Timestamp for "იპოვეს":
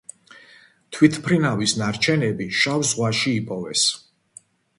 3.43-3.87